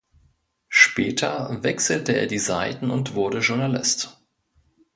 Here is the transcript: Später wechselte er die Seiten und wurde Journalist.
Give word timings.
Später 0.69 1.59
wechselte 1.61 2.13
er 2.13 2.25
die 2.25 2.39
Seiten 2.39 2.89
und 2.89 3.13
wurde 3.13 3.37
Journalist. 3.37 4.19